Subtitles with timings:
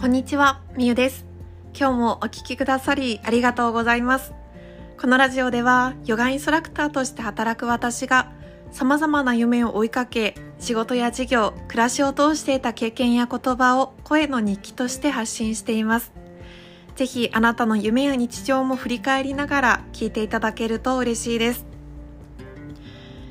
[0.00, 1.26] こんにちは、みゆです。
[1.76, 4.32] 今日もお聞きくださりありがとうございます。
[4.96, 8.30] このラジオでは、ヨガインストラクターとして働く私が、
[8.70, 16.12] 様々な夢を追いかけ、仕事や事業、暮らしを通していた経験や言葉を声の日記として発信しています。
[16.94, 21.66] ぜひあなたの夢や日常も振り返りながら聞いていただけると嬉しいです。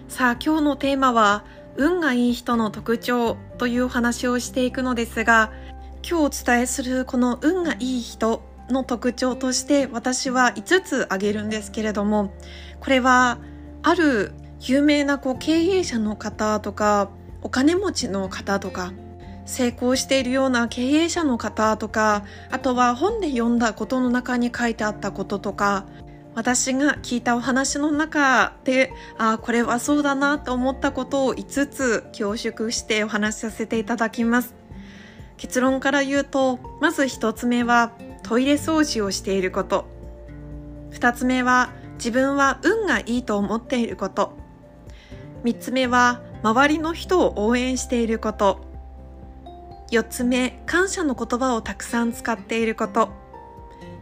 [0.09, 1.45] さあ今日のテーマは
[1.77, 5.51] 運がいい人の特徴というお話をしていくのですが
[6.03, 12.33] 今日お伝えするこの運がいい人の特徴として私は5つ挙げるんですけれども
[12.79, 13.39] これは
[13.83, 17.09] ある有名なこう経営者の方とか
[17.41, 18.93] お金持ちの方とか
[19.45, 25.85] 成功しているような経営者の方とかあとは本で読んだことの中に書いてあったこととか
[26.35, 34.66] 私が聞いたお話の中でああこれはそうだなと思ったことを5つ凝縮してお話しさせていただきます。
[35.37, 39.85] 結論から言うとまず1つ目はトイレ掃除をしていること。
[40.91, 44.33] 2つ目は自分は運がいいと思っていること。
[45.43, 48.65] 3つ目は周りの人を応援していること。
[49.91, 53.09] 4つ目感謝の言葉をたくさん使っていること。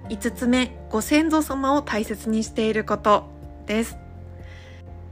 [0.09, 3.26] 5つ目ご先祖様を大切にしていること。
[3.66, 3.98] です。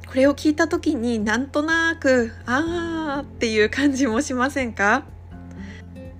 [0.08, 5.06] これを聞いた時になんとなくあーっていう感じもしませんか？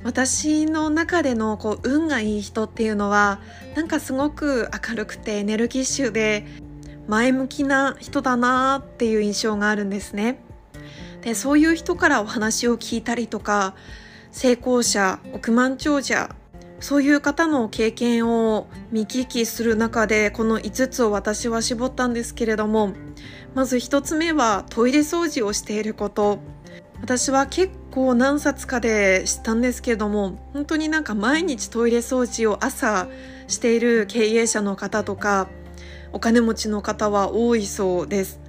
[0.04, 3.40] 私の中でのこう運がいい人っていうのは
[3.76, 6.46] なんかすごく明るくてエネルギッシュで
[7.08, 10.40] 前向きな人だなっていう印象があるんですね。
[11.22, 13.76] でそういう人からお話を聞いたりとか
[14.32, 16.36] 成功者億万長者
[16.82, 22.92] そういう方の経験を見聞きする中でこの5つを私は絞ったんですけれども
[23.54, 26.40] まず1つ目はトイレ掃除をしていること。
[27.02, 33.08] 私は結構何冊かで知ったんですけども本当になんか毎日トイレ掃除を朝
[33.48, 35.48] している経営者の方とか
[36.12, 38.40] お金持ちの方は多いそうです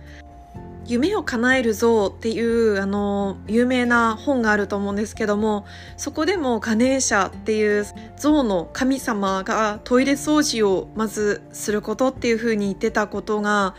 [0.86, 5.66] 夢を叶える像っていうあの有名な本があると思うんですけども
[5.98, 7.84] そこでもガネーシャっていう
[8.16, 13.74] 像の神様がトイレ掃除をまずすることっていうふうに言ってたことが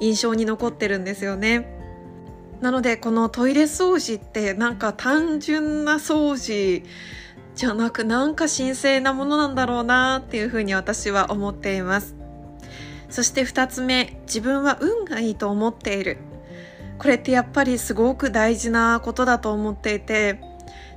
[0.00, 1.79] 印象に残ってるんですよね。
[2.60, 6.84] なのでこのトイレ掃除ってなんか単純な掃除
[7.54, 12.20] じゃなくなんか神聖なものなんだろうなっていうふうに私は思っています。
[13.10, 16.18] そして2つ目自分は運がいいと思っている
[16.98, 20.40] これってやっぱりすごく大事なことだと思っていて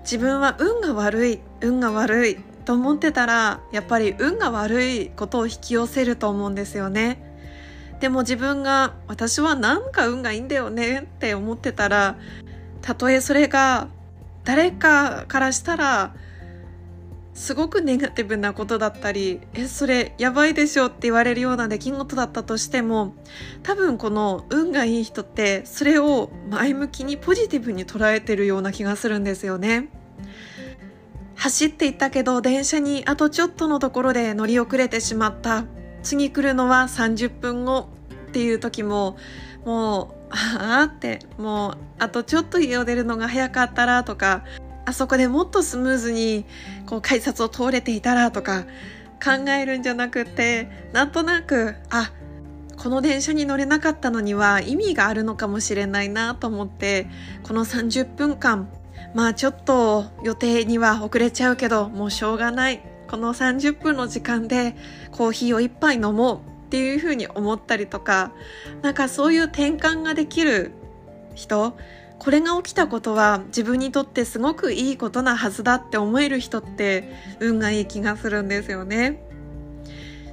[0.01, 7.32] 自分は運が悪い運が悪いと思ってたらやっぱり運が悪いことを引き寄せると思うんですよね
[8.03, 12.17] でも自分が私はなんか運がいいんだよねって思ってたら
[12.81, 13.87] たとえそれが
[14.43, 16.13] 誰かからしたら
[17.33, 23.15] すごくネガティブなことだったり、え、それやばいでしょって言われるような出来事だったとしても、
[23.63, 29.87] 多分この運がいい人ってそれを前向きにポジティブに捉えてるような気がするんですよね。
[31.35, 35.63] 走っていったけど電車にあとちょっとのところで乗り遅れてしまった。
[36.03, 37.89] 次来るのは30分後
[38.29, 39.17] っていう時も、
[39.65, 44.43] もう、ああって、もう、あとちょっと家を出るのが早かったらとか、
[44.85, 46.45] あそこでもっとスムーズに
[46.85, 48.65] こう改札を通れていたらとか
[49.23, 52.11] 考えるんじゃなくてなんとなくあ
[52.77, 57.07] この電車に乗れなかったのには意味があるのかもしれないなと思って
[57.43, 58.67] この30分間
[59.13, 62.92] まあちょっと予定には遅れちゃうけどもうしょうがない。
[63.13, 64.75] この30分の時間で
[65.11, 68.31] コーヒーを一杯飲もうっていうふうに思ったりとか
[68.81, 70.71] なんかそういう転換ができる
[71.35, 71.77] 人
[72.17, 79.21] これが起きたことは自分にとってすごくいいことなはずだって思える人って運がいい気がするんですよね。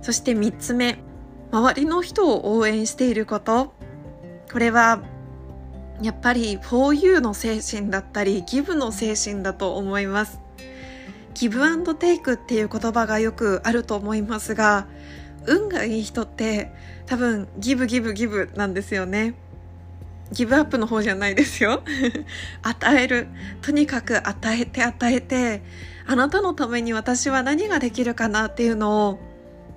[0.01, 1.01] そして3つ目、
[1.51, 3.75] 周りの人を応援していること。
[4.51, 5.03] これは
[6.01, 10.41] やっぱり for you の精神だったりギブの精神だと思います。
[11.41, 14.87] ギブアンドテイクっていう言葉がよくあると思いますが、
[15.47, 16.71] 運がいい人って
[17.07, 19.35] 多分ギブギブギブなんですよね。
[20.33, 21.83] ギブアップの方じゃないですよ。
[22.61, 23.27] 与える。
[23.63, 25.63] とにかく与えて与えて、
[26.07, 29.19] あなたのために私は何ができるかなっていうのを、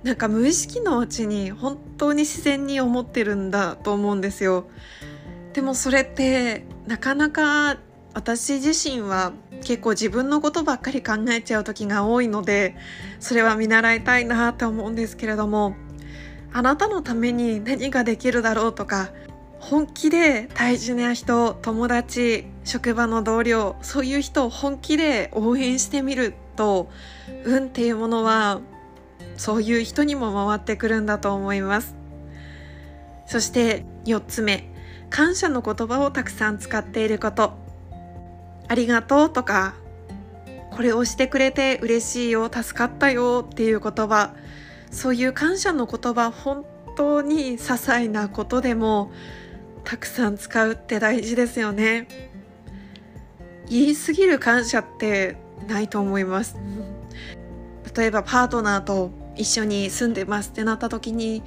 [0.02, 4.66] なんか無意識のうちに本当に自然に思ってるんだと思うんですよ。
[5.54, 7.78] でもそれってなかなか
[8.14, 9.32] 私自身は
[9.64, 12.76] 結構自分のことばっかり考えちゃう時が多いので、
[13.18, 15.74] それは見習いたいなと思うんですけれども、
[16.52, 19.10] あなたのために何ができるだろうとか、
[19.58, 26.90] 本気で大事な人友達職場の同僚そういう人を本気で応援してみると
[27.44, 28.60] 運っていうものは
[29.38, 31.96] そういう人にも回ってくるんだと思います。
[33.26, 34.70] そして4つ目
[35.08, 37.63] 感謝の言葉をたくさん使っていること。
[38.68, 39.74] ありがとうとか
[40.70, 44.34] これをしてくれて嬉しいよ助かったよっていう言葉。
[44.90, 46.64] そういう感謝の言葉本
[46.96, 49.10] 当に些細なことでも
[49.82, 52.06] たくさん使うって大事ですよね。
[53.68, 55.36] 言い過ぎる感謝って
[55.68, 56.56] ないと思います。
[57.96, 61.42] 例えばパートナーと一緒に住んでますってなった時に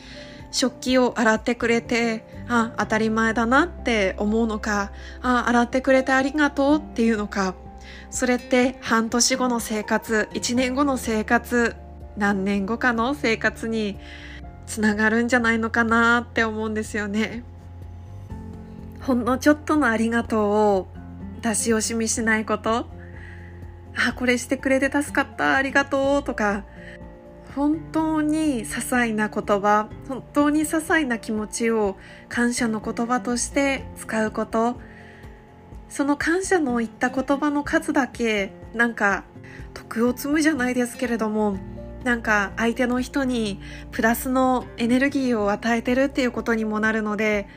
[0.52, 4.92] 食器を洗ってくれてあ当たり前だなって思うのか
[5.22, 7.56] あ洗ってくれてありがとうっていうのか。
[8.10, 11.76] それって半年後の生活1年後の生活
[12.16, 13.98] 何年後かの生活に
[14.66, 17.44] つながるんじゃないのかなって思うんですよね。
[19.02, 20.88] ほんのちょっとのありがとうを
[21.42, 22.88] 出し惜しみしないこと。
[23.96, 26.66] あこれしてくれて助かったありがとうとか
[27.58, 31.98] 本当に些細な言葉本当に些細な気持ちを
[32.30, 34.80] 感謝の言葉として使うこと。
[35.90, 39.24] その感謝の言った言葉の数だけなんか
[39.74, 41.58] 徳を積むじゃないですけれども
[42.04, 43.60] なんか相手の人に
[43.92, 47.48] プラスのエネルギーを与えてるっていうことにもなるので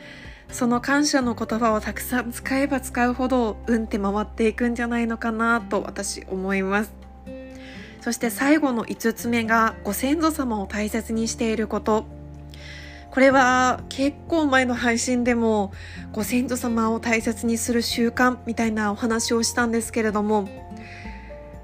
[0.48, 6.99] その感謝の言葉をたくさん使えば使うほど運って回っていくんじゃないのかなと私思います。
[8.00, 12.06] そして最後の5つ目がご先祖様を大切にしていること
[13.10, 15.72] これは結構前の配信でも
[16.12, 20.48] ご先祖様を大切にする習慣みたいなお話をしたんですけれども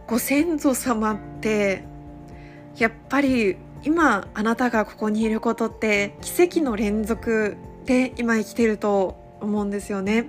[0.07, 1.85] ご先祖様って
[2.77, 10.27] やっぱり今あなたがここにいることって奇跡の連続で今生きてると思うんですよね。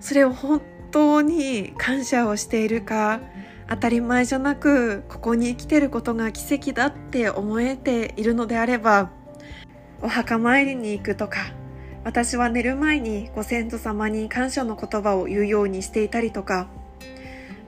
[0.00, 0.60] それを本
[0.90, 3.20] 当に感謝をしているか
[3.68, 9.10] 当たり前じゃなくここに生きてることが奇跡だって思えているのであれば
[10.00, 11.40] お墓参りに行くとか
[12.04, 16.68] 私は寝る前にご先祖様に感謝の言葉を言うようにしていたりとか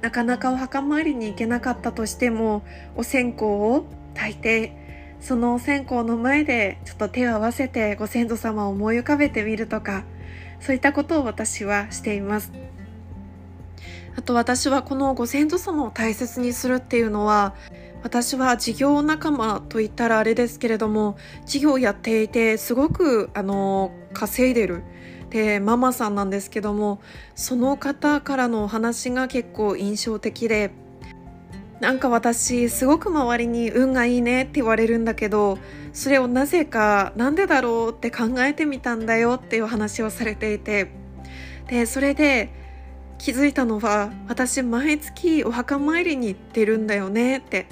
[0.00, 2.62] なかなかお墓参りに行けなかったとしても
[2.94, 3.84] お線香を
[4.14, 4.76] 炊いて
[5.20, 10.04] そのお線香の前でちょっと手を合わせてご先祖様を思い浮かべてみるとか
[10.60, 12.67] そういったことを私はしています。
[14.18, 17.54] あと私はこのご先祖様を大切にするっていうのは
[18.02, 21.16] 私は事業仲間といったらあれですけれども
[21.46, 24.82] 事業やっていてすごくあの稼いでる
[25.30, 27.00] でママさんなんですけども
[27.36, 30.72] その方からのお話が結構印象的で
[31.78, 35.58] なんか私すごく周りに運がいいねって言われるんだけど
[35.92, 40.90] それをなぜかなんでだろうって考えてみたんだよっていう話をされていて
[41.68, 42.66] でそれで
[43.18, 47.66] 気づいたのは私毎月お墓参りに行ってるんだよねって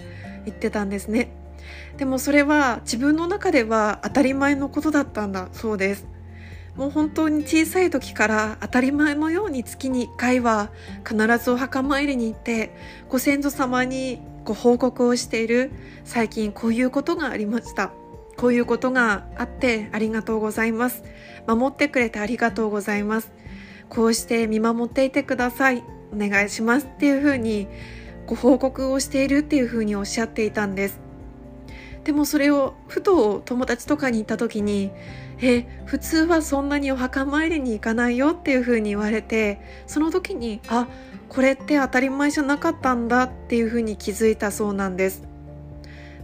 [0.44, 1.30] 言ってたんですね。
[1.96, 6.06] でもそれは自分の中では当たり前のことだったんだそうです。
[6.76, 10.70] もう本当に小さい時から当たり前のように月に1回は
[11.08, 12.76] 必ずお墓参りに行って
[13.08, 15.72] ご先祖様にご報告をしている
[16.04, 17.92] 最近こういうことがありました。
[18.36, 21.02] こういうことがあってありがとうございます。
[21.46, 23.32] 守ってくれてありがとうございます。
[23.88, 25.82] こうして見守っていてください。
[26.12, 27.68] お願いしますっていうふうに
[28.26, 31.00] ご報告をしているっていうふうにおっしゃっていたんです。
[32.04, 34.92] でもそれをふと友達とかに行った時に
[35.40, 40.86] え普通はそんなにお墓参りに行かないよっていうふうに言われてその時にあ
[41.28, 45.24] これって当たり前じゃなかったんだっていうふうに気づいたそうなんです。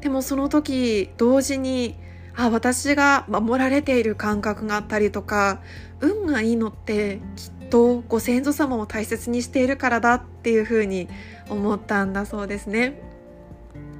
[0.00, 1.96] でもその時同時に
[2.34, 5.60] あ私が守られている感覚があったりとか
[6.02, 11.08] 運がいいのってきっとご先祖様を大切にしているからだっていうふうに
[11.48, 13.00] 思ったんだそうですね。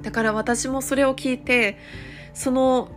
[0.03, 1.79] だから私もそれを聞いて
[2.33, 2.91] その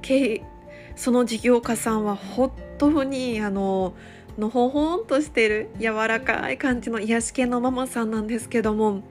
[0.96, 3.94] その事業家さんは本当にあの
[4.38, 9.02] のほほんとしてる柔らかい感じの癒し系のママさんなんですけども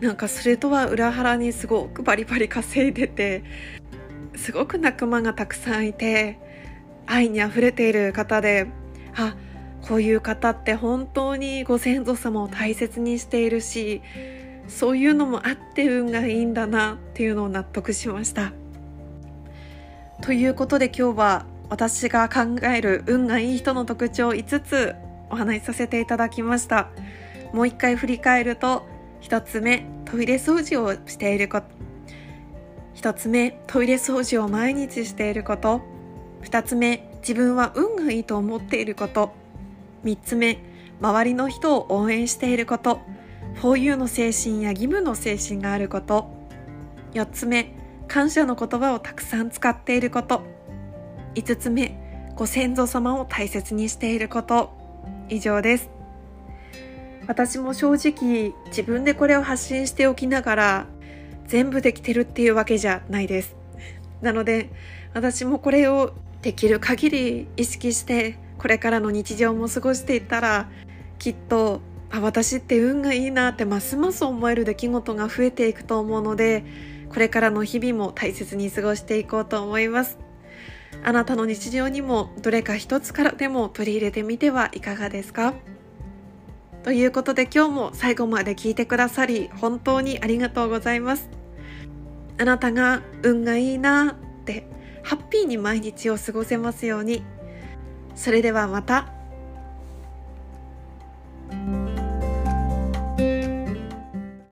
[0.00, 3.42] なんかそれとは裏腹にすごくバリバリ稼いでて
[4.36, 6.38] すごく仲間がたくさんいて
[7.06, 8.68] 愛にあふれている方で
[9.16, 9.34] あ
[9.86, 14.00] こういう方って本当にご先祖様を大切にしているし
[14.68, 18.52] そういうのもあって運がいいんだなっていうのを納得しました。
[20.22, 24.94] ということで今日は私が考える運がいい人の特徴5つ
[25.30, 26.90] お話しさせていただきました。
[27.52, 28.86] もう一回振り返ると
[29.22, 31.66] 1つ目トイレ掃除をしていること
[32.94, 35.82] 1つ目トイレ掃除を毎日していること
[36.42, 39.32] 2つ目自分は運がいいと思っていること。
[40.04, 40.58] 3つ目
[41.00, 43.00] 周りの人を応援していること。
[43.60, 46.28] 4U の精神や義務の精神があること。
[47.14, 47.74] 4つ目
[48.08, 50.42] 感謝の言葉をたくさん使っていること。
[51.36, 51.96] 5つ目
[52.34, 54.72] ご先祖様を大切にしていること。
[55.28, 55.90] 以上です。
[57.28, 60.86] 私も正直自分でこれを発信しておきながら
[61.46, 63.54] 全部できてるっていうわけじゃないです。
[64.20, 64.70] なので
[65.14, 70.68] 私もこれをできる限り意識してこれからの日常も過ごしていったら
[71.18, 71.80] きっと
[72.10, 76.64] あ私って運がいいなってますます思える出来事が増えていくと思うので
[77.08, 80.18] これからの日々も大切に過ごしていこうと思います。
[81.04, 85.54] あなたの日常にもどれか一つからでも取り入れてみてはいかがですか？
[86.84, 91.28] ということで今日も最後まで聞いてくださり本当にありがとうございます。
[92.38, 94.16] あなたが運がいいな
[95.02, 97.22] ハッピーに毎日を過ごせますように。
[98.14, 99.21] それではまた。